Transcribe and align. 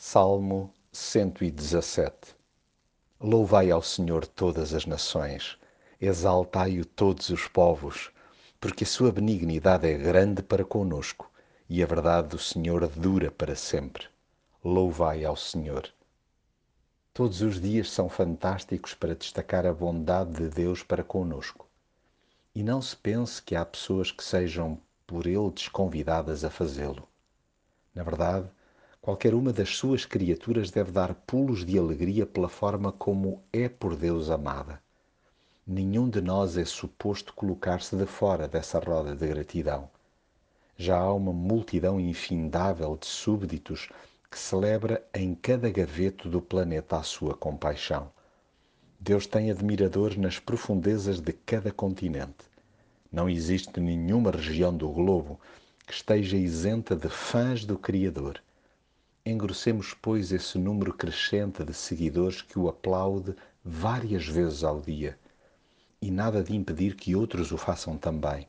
Salmo 0.00 0.72
117 0.92 2.36
Louvai 3.20 3.72
ao 3.72 3.82
Senhor 3.82 4.24
todas 4.28 4.72
as 4.72 4.86
nações, 4.86 5.58
exaltai-o 6.00 6.84
todos 6.84 7.30
os 7.30 7.48
povos, 7.48 8.12
porque 8.60 8.84
a 8.84 8.86
sua 8.86 9.10
benignidade 9.10 9.88
é 9.88 9.98
grande 9.98 10.40
para 10.40 10.64
conosco 10.64 11.28
e 11.68 11.82
a 11.82 11.86
verdade 11.86 12.28
do 12.28 12.38
Senhor 12.38 12.86
dura 12.86 13.32
para 13.32 13.56
sempre. 13.56 14.06
Louvai 14.64 15.24
ao 15.24 15.34
Senhor. 15.34 15.92
Todos 17.12 17.42
os 17.42 17.60
dias 17.60 17.90
são 17.90 18.08
fantásticos 18.08 18.94
para 18.94 19.16
destacar 19.16 19.66
a 19.66 19.74
bondade 19.74 20.34
de 20.34 20.48
Deus 20.48 20.80
para 20.80 21.02
conosco. 21.02 21.66
E 22.54 22.62
não 22.62 22.80
se 22.80 22.94
pense 22.94 23.42
que 23.42 23.56
há 23.56 23.64
pessoas 23.64 24.12
que 24.12 24.22
sejam 24.22 24.80
por 25.04 25.26
ele 25.26 25.50
desconvidadas 25.50 26.44
a 26.44 26.50
fazê-lo. 26.50 27.02
Na 27.92 28.04
verdade, 28.04 28.48
Qualquer 29.00 29.34
uma 29.34 29.52
das 29.52 29.76
suas 29.76 30.04
criaturas 30.04 30.70
deve 30.70 30.90
dar 30.90 31.14
pulos 31.14 31.64
de 31.64 31.78
alegria 31.78 32.26
pela 32.26 32.48
forma 32.48 32.92
como 32.92 33.42
é 33.52 33.68
por 33.68 33.96
Deus 33.96 34.28
amada. 34.28 34.82
Nenhum 35.66 36.08
de 36.08 36.20
nós 36.20 36.56
é 36.56 36.64
suposto 36.64 37.32
colocar-se 37.32 37.94
de 37.94 38.06
fora 38.06 38.48
dessa 38.48 38.78
roda 38.78 39.14
de 39.14 39.26
gratidão. 39.26 39.88
Já 40.76 40.98
há 40.98 41.12
uma 41.12 41.32
multidão 41.32 42.00
infindável 42.00 42.96
de 42.96 43.06
súbditos 43.06 43.88
que 44.30 44.38
celebra 44.38 45.02
em 45.14 45.34
cada 45.34 45.70
gaveto 45.70 46.28
do 46.28 46.40
planeta 46.40 46.96
a 46.96 47.02
sua 47.02 47.34
compaixão. 47.34 48.10
Deus 49.00 49.26
tem 49.26 49.50
admiradores 49.50 50.16
nas 50.16 50.38
profundezas 50.38 51.20
de 51.20 51.32
cada 51.32 51.70
continente. 51.70 52.44
Não 53.12 53.28
existe 53.28 53.80
nenhuma 53.80 54.30
região 54.30 54.76
do 54.76 54.88
globo 54.88 55.40
que 55.86 55.92
esteja 55.92 56.36
isenta 56.36 56.94
de 56.94 57.08
fãs 57.08 57.64
do 57.64 57.78
Criador. 57.78 58.42
Engrossemos, 59.30 59.92
pois, 59.92 60.32
esse 60.32 60.56
número 60.56 60.90
crescente 60.90 61.62
de 61.62 61.74
seguidores 61.74 62.40
que 62.40 62.58
o 62.58 62.66
aplaude 62.66 63.36
várias 63.62 64.26
vezes 64.26 64.64
ao 64.64 64.80
dia. 64.80 65.18
E 66.00 66.10
nada 66.10 66.42
de 66.42 66.56
impedir 66.56 66.96
que 66.96 67.14
outros 67.14 67.52
o 67.52 67.58
façam 67.58 67.98
também. 67.98 68.48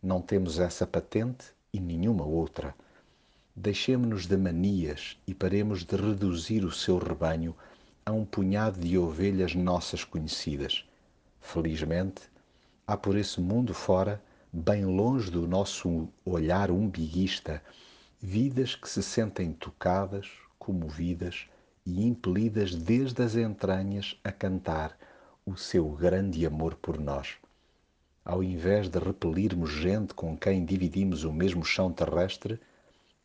Não 0.00 0.22
temos 0.22 0.60
essa 0.60 0.86
patente 0.86 1.46
e 1.72 1.80
nenhuma 1.80 2.24
outra. 2.24 2.72
Deixemos-nos 3.56 4.24
de 4.24 4.36
manias 4.36 5.18
e 5.26 5.34
paremos 5.34 5.82
de 5.84 5.96
reduzir 5.96 6.64
o 6.64 6.70
seu 6.70 6.98
rebanho 6.98 7.52
a 8.06 8.12
um 8.12 8.24
punhado 8.24 8.78
de 8.78 8.96
ovelhas 8.96 9.56
nossas 9.56 10.04
conhecidas. 10.04 10.84
Felizmente, 11.40 12.22
há 12.86 12.96
por 12.96 13.16
esse 13.16 13.40
mundo 13.40 13.74
fora, 13.74 14.22
bem 14.52 14.84
longe 14.84 15.32
do 15.32 15.48
nosso 15.48 16.08
olhar 16.24 16.70
umbiguista, 16.70 17.60
vidas 18.24 18.76
que 18.76 18.88
se 18.88 19.02
sentem 19.02 19.52
tocadas, 19.52 20.30
comovidas 20.56 21.48
e 21.84 22.06
impelidas 22.06 22.72
desde 22.72 23.20
as 23.20 23.34
entranhas 23.34 24.16
a 24.22 24.30
cantar 24.30 24.96
o 25.44 25.56
seu 25.56 25.88
grande 25.88 26.46
amor 26.46 26.76
por 26.76 27.00
nós. 27.00 27.34
Ao 28.24 28.40
invés 28.40 28.88
de 28.88 29.00
repelirmos 29.00 29.72
gente 29.72 30.14
com 30.14 30.36
quem 30.36 30.64
dividimos 30.64 31.24
o 31.24 31.32
mesmo 31.32 31.64
chão 31.64 31.92
terrestre, 31.92 32.60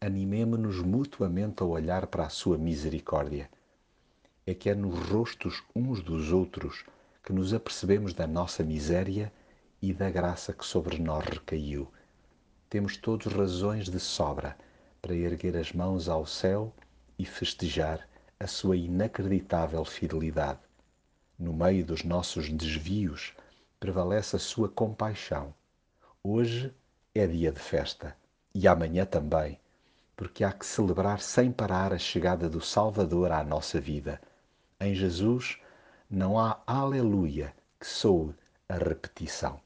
animemo-nos 0.02 0.82
mutuamente 0.82 1.62
a 1.62 1.66
olhar 1.68 2.08
para 2.08 2.26
a 2.26 2.30
sua 2.30 2.58
misericórdia. 2.58 3.48
É 4.48 4.56
que 4.56 4.68
é 4.68 4.74
nos 4.74 4.98
rostos 5.10 5.64
uns 5.76 6.02
dos 6.02 6.32
outros 6.32 6.84
que 7.24 7.32
nos 7.32 7.54
apercebemos 7.54 8.16
da 8.16 8.26
nossa 8.26 8.64
miséria 8.64 9.32
e 9.80 9.94
da 9.94 10.10
graça 10.10 10.54
que 10.54 10.66
sobre 10.66 10.98
nós 10.98 11.24
recaiu. 11.24 11.88
Temos 12.68 12.98
todos 12.98 13.32
razões 13.32 13.88
de 13.88 14.00
sobra 14.00 14.58
para 15.08 15.16
erguer 15.16 15.56
as 15.56 15.72
mãos 15.72 16.10
ao 16.10 16.26
céu 16.26 16.76
e 17.18 17.24
festejar 17.24 18.06
a 18.38 18.46
sua 18.46 18.76
inacreditável 18.76 19.86
fidelidade. 19.86 20.60
No 21.40 21.54
meio 21.54 21.86
dos 21.86 22.04
nossos 22.04 22.50
desvios 22.50 23.34
prevalece 23.80 24.36
a 24.36 24.40
sua 24.40 24.68
compaixão. 24.68 25.54
Hoje 26.22 26.74
é 27.16 27.26
dia 27.26 27.54
de 27.54 27.60
festa 27.62 28.18
e 28.54 28.68
amanhã 28.68 29.06
também, 29.06 29.58
porque 30.14 30.44
há 30.44 30.52
que 30.52 30.66
celebrar 30.66 31.22
sem 31.22 31.54
parar 31.54 31.94
a 31.94 31.98
chegada 31.98 32.50
do 32.50 32.60
Salvador 32.60 33.32
à 33.32 33.46
nossa 33.46 33.80
vida. 33.80 34.20
Em 34.78 34.94
Jesus 34.94 35.58
não 36.10 36.38
há 36.38 36.62
aleluia 36.68 37.56
que 37.80 37.88
soe 37.88 38.36
a 38.68 38.76
repetição. 38.76 39.62